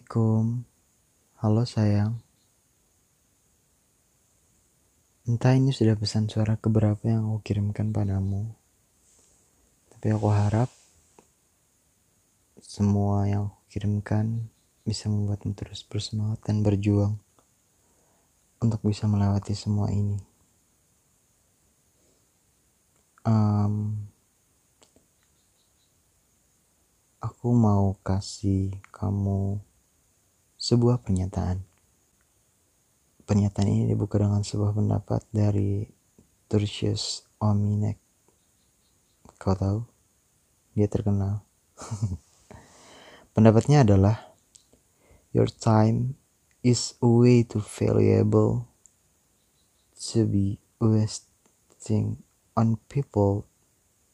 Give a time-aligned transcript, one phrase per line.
[0.00, 0.64] Assalamualaikum.
[1.44, 2.24] Halo sayang.
[5.28, 8.48] Entah ini sudah pesan suara keberapa yang aku kirimkan padamu.
[9.92, 10.72] Tapi aku harap
[12.64, 14.48] semua yang aku kirimkan
[14.88, 17.20] bisa membuatmu terus bersemangat dan berjuang
[18.56, 20.16] untuk bisa melewati semua ini.
[23.28, 24.08] Um,
[27.20, 29.60] aku mau kasih kamu
[30.70, 31.66] sebuah pernyataan.
[33.26, 35.82] Pernyataan ini dibuka dengan sebuah pendapat dari
[36.46, 37.98] Tertius Ominek.
[39.34, 39.82] Kau tahu?
[40.78, 41.42] Dia terkenal.
[43.34, 44.30] Pendapatnya adalah
[45.34, 46.14] Your time
[46.62, 48.70] is way too valuable
[50.14, 52.22] to be wasting
[52.54, 53.50] on people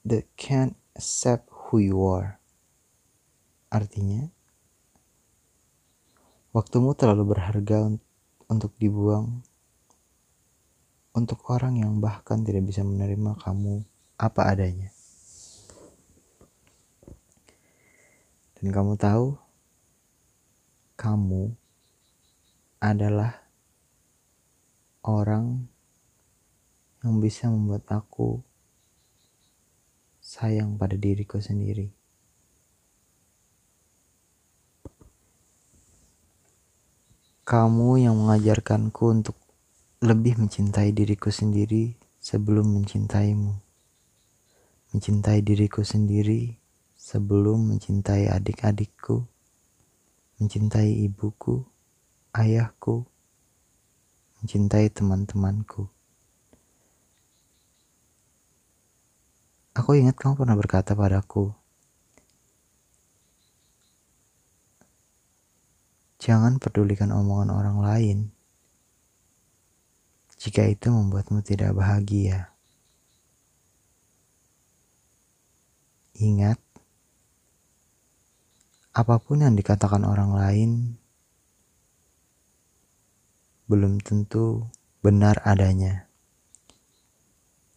[0.08, 2.40] that can't accept who you are.
[3.68, 4.32] Artinya,
[6.56, 7.84] waktumu terlalu berharga
[8.48, 9.44] untuk dibuang
[11.12, 13.84] untuk orang yang bahkan tidak bisa menerima kamu
[14.16, 14.88] apa adanya.
[18.56, 19.36] Dan kamu tahu,
[20.96, 21.52] kamu
[22.80, 23.36] adalah
[25.04, 25.68] orang
[27.04, 28.40] yang bisa membuat aku
[30.24, 31.95] sayang pada diriku sendiri.
[37.46, 39.38] Kamu yang mengajarkanku untuk
[40.02, 43.54] lebih mencintai diriku sendiri sebelum mencintaimu.
[44.90, 46.58] Mencintai diriku sendiri
[46.98, 49.30] sebelum mencintai adik-adikku,
[50.42, 51.62] mencintai ibuku,
[52.34, 53.06] ayahku,
[54.42, 55.86] mencintai teman-temanku.
[59.78, 61.54] Aku ingat kamu pernah berkata padaku,
[66.26, 68.18] Jangan pedulikan omongan orang lain
[70.42, 72.50] jika itu membuatmu tidak bahagia.
[76.18, 76.58] Ingat,
[78.90, 80.70] apa pun yang dikatakan orang lain
[83.70, 84.66] belum tentu
[85.06, 86.10] benar adanya.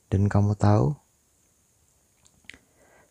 [0.10, 0.98] Dan kamu tahu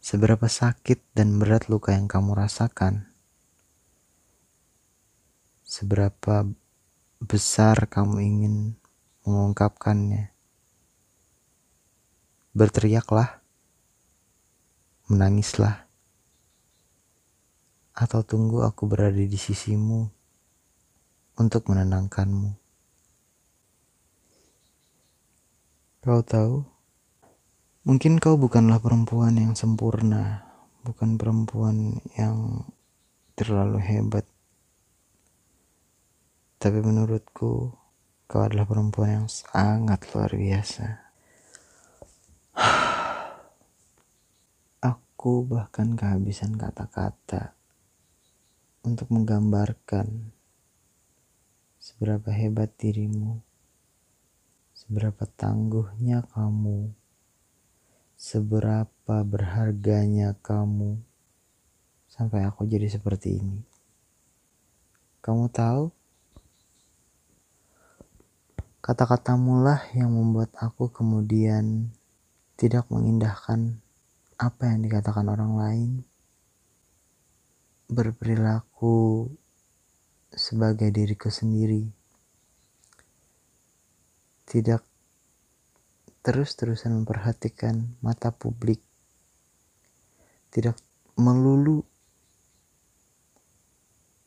[0.03, 3.08] seberapa sakit dan berat luka yang kamu rasakan
[5.79, 6.43] seberapa
[7.23, 8.55] besar kamu ingin
[9.23, 10.35] mengungkapkannya.
[12.51, 13.39] Berteriaklah,
[15.07, 15.87] menangislah,
[17.95, 20.11] atau tunggu aku berada di sisimu
[21.39, 22.59] untuk menenangkanmu.
[26.03, 26.67] Kau tahu,
[27.87, 30.43] mungkin kau bukanlah perempuan yang sempurna,
[30.83, 32.67] bukan perempuan yang
[33.39, 34.27] terlalu hebat
[36.69, 37.73] tapi menurutku,
[38.29, 41.01] kau adalah perempuan yang sangat luar biasa.
[44.93, 47.57] Aku bahkan kehabisan kata-kata
[48.85, 50.29] untuk menggambarkan
[51.81, 53.41] seberapa hebat dirimu,
[54.77, 56.93] seberapa tangguhnya kamu,
[58.13, 61.01] seberapa berharganya kamu,
[62.13, 63.65] sampai aku jadi seperti ini.
[65.25, 65.97] Kamu tahu,
[68.89, 71.93] Kata-katamu lah yang membuat aku kemudian
[72.57, 73.85] tidak mengindahkan
[74.41, 75.91] apa yang dikatakan orang lain.
[77.93, 79.29] Berperilaku
[80.33, 81.85] sebagai diriku sendiri.
[84.49, 84.81] Tidak
[86.25, 88.81] terus-terusan memperhatikan mata publik.
[90.49, 90.73] Tidak
[91.21, 91.85] melulu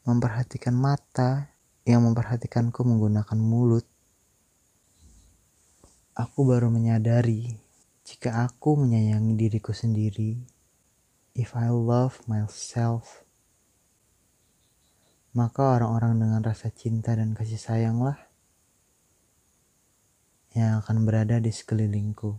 [0.05, 1.49] memperhatikan mata
[1.81, 3.89] yang memperhatikanku menggunakan mulut.
[6.11, 7.55] Aku baru menyadari
[8.03, 10.35] jika aku menyayangi diriku sendiri,
[11.31, 13.23] if I love myself,
[15.31, 18.19] maka orang-orang dengan rasa cinta dan kasih sayanglah
[20.52, 22.35] yang akan berada di sekelilingku.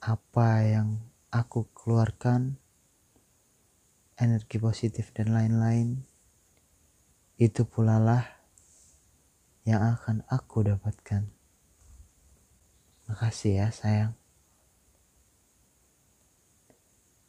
[0.00, 0.96] Apa yang
[1.28, 2.56] aku keluarkan,
[4.16, 6.00] energi positif dan lain-lain,
[7.36, 8.24] itu pula lah
[9.68, 11.35] yang akan aku dapatkan.
[13.06, 14.14] Makasih ya sayang.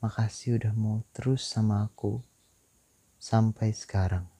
[0.02, 2.22] Makasih udah mau terus sama aku
[3.18, 4.37] sampai sekarang.